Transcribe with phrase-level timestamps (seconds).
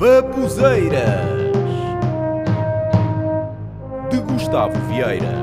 [0.00, 1.28] Babuzeiras
[4.10, 5.34] de Gustavo Vieira.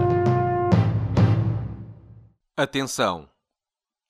[2.57, 3.29] Atenção!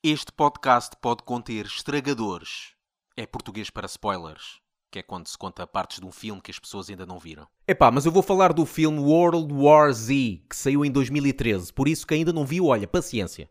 [0.01, 2.71] Este podcast pode conter estragadores.
[3.17, 6.59] É português para spoilers, que é quando se conta partes de um filme que as
[6.59, 7.45] pessoas ainda não viram.
[7.67, 11.89] Epá, mas eu vou falar do filme World War Z, que saiu em 2013, por
[11.89, 13.49] isso que ainda não viu, olha, paciência.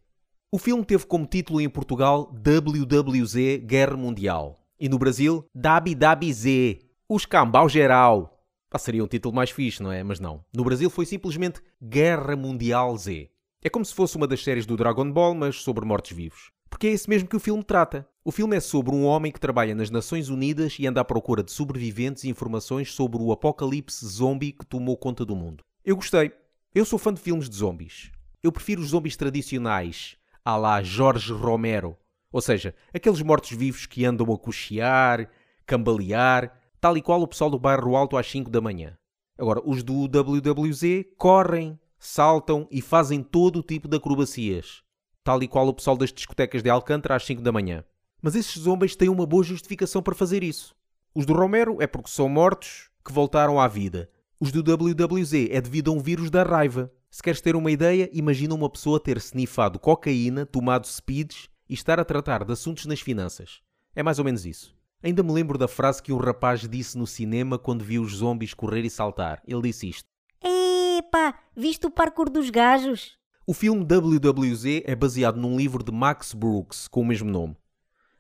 [0.51, 7.25] O filme teve como título em Portugal WWZ Guerra Mundial e no Brasil WWZ, Os
[7.25, 8.37] Cambau Geral.
[8.69, 10.03] Pá, seria um título mais fixe, não é?
[10.03, 10.45] Mas não.
[10.53, 13.31] No Brasil foi simplesmente Guerra Mundial Z.
[13.63, 16.51] É como se fosse uma das séries do Dragon Ball, mas sobre mortos-vivos.
[16.69, 18.09] Porque é esse mesmo que o filme trata.
[18.25, 21.45] O filme é sobre um homem que trabalha nas Nações Unidas e anda à procura
[21.45, 25.63] de sobreviventes e informações sobre o apocalipse zombie que tomou conta do mundo.
[25.85, 26.33] Eu gostei.
[26.75, 28.11] Eu sou fã de filmes de zombies.
[28.43, 31.97] Eu prefiro os zombies tradicionais, à lá Jorge Romero.
[32.33, 35.31] Ou seja, aqueles mortos-vivos que andam a cochear,
[35.65, 38.97] cambalear, tal e qual o pessoal do bairro Alto às 5 da manhã.
[39.39, 44.83] Agora, os do WWZ correm, saltam e fazem todo o tipo de acrobacias,
[45.23, 47.85] tal e qual o pessoal das discotecas de Alcântara às 5 da manhã.
[48.23, 50.75] Mas esses zombies têm uma boa justificação para fazer isso.
[51.15, 54.11] Os do Romero é porque são mortos que voltaram à vida.
[54.39, 56.93] Os do WWZ é devido a um vírus da raiva.
[57.11, 61.99] Se queres ter uma ideia, imagina uma pessoa ter snifado cocaína, tomado speeds e estar
[61.99, 63.63] a tratar de assuntos nas finanças.
[63.95, 64.76] É mais ou menos isso.
[65.03, 68.55] Ainda me lembro da frase que um rapaz disse no cinema quando viu os zombies
[68.55, 69.43] correr e saltar.
[69.47, 70.09] Ele disse isto.
[70.43, 73.19] Epá, viste o parkour dos gajos?
[73.47, 77.57] O filme WWZ é baseado num livro de Max Brooks com o mesmo nome.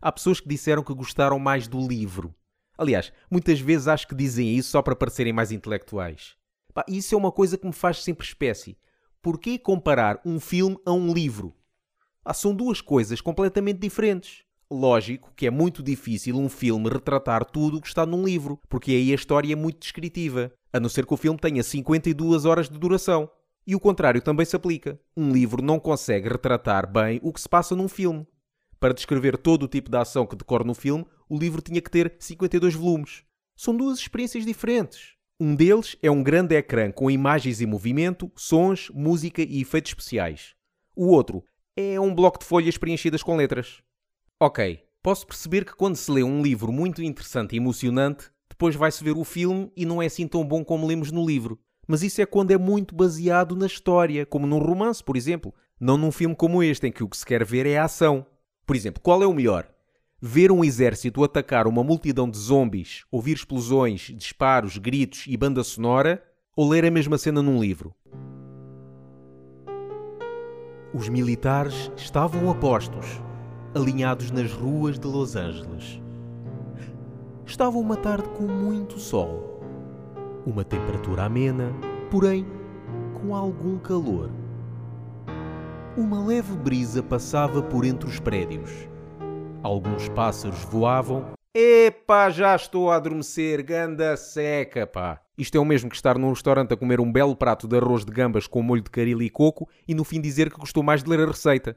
[0.00, 2.34] Há pessoas que disseram que gostaram mais do livro.
[2.78, 6.36] Aliás, muitas vezes acho que dizem isso só para parecerem mais intelectuais.
[6.72, 8.78] Pá, isso é uma coisa que me faz sempre espécie.
[9.22, 11.56] Porquê comparar um filme a um livro?
[12.24, 14.44] Ah, são duas coisas completamente diferentes.
[14.70, 18.90] Lógico que é muito difícil um filme retratar tudo o que está num livro, porque
[18.90, 22.68] aí a história é muito descritiva, a não ser que o filme tenha 52 horas
[22.68, 23.30] de duração.
[23.64, 24.98] E o contrário também se aplica.
[25.16, 28.26] Um livro não consegue retratar bem o que se passa num filme.
[28.78, 31.90] Para descrever todo o tipo de ação que decorre no filme, o livro tinha que
[31.90, 33.24] ter 52 volumes.
[33.56, 35.14] São duas experiências diferentes.
[35.40, 40.54] Um deles é um grande ecrã com imagens em movimento, sons, música e efeitos especiais.
[40.94, 41.44] O outro
[41.76, 43.82] é um bloco de folhas preenchidas com letras.
[44.38, 49.02] Ok, posso perceber que quando se lê um livro muito interessante e emocionante, depois vai-se
[49.02, 51.58] ver o filme e não é assim tão bom como lemos no livro.
[51.88, 55.54] Mas isso é quando é muito baseado na história, como num romance, por exemplo.
[55.80, 58.26] Não num filme como este, em que o que se quer ver é a ação.
[58.66, 59.66] Por exemplo, qual é o melhor?
[60.20, 66.22] Ver um exército atacar uma multidão de zombies, ouvir explosões, disparos, gritos e banda sonora,
[66.54, 67.94] ou ler a mesma cena num livro?
[70.92, 73.06] Os militares estavam a postos,
[73.76, 76.00] alinhados nas ruas de Los Angeles.
[77.44, 79.60] Estava uma tarde com muito sol,
[80.46, 81.70] uma temperatura amena,
[82.10, 82.46] porém
[83.20, 84.30] com algum calor.
[85.94, 88.70] Uma leve brisa passava por entre os prédios.
[89.62, 91.26] Alguns pássaros voavam.
[91.54, 95.20] Epá, já estou a adormecer, ganda seca, pá.
[95.36, 98.06] Isto é o mesmo que estar num restaurante a comer um belo prato de arroz
[98.06, 101.02] de gambas com molho de caril e coco e no fim dizer que gostou mais
[101.02, 101.76] de ler a receita.